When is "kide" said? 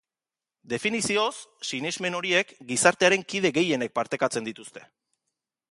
3.35-3.53